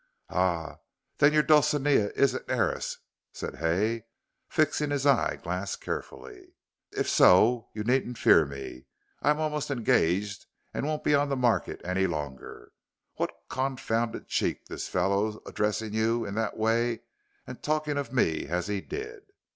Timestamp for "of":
17.99-18.11